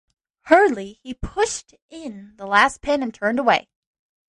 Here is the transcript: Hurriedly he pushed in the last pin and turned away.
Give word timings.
Hurriedly 0.45 0.93
he 1.03 1.13
pushed 1.13 1.75
in 1.91 2.33
the 2.37 2.47
last 2.47 2.81
pin 2.81 3.03
and 3.03 3.13
turned 3.13 3.37
away. 3.37 3.69